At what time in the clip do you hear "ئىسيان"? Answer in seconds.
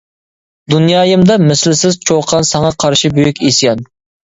3.51-3.91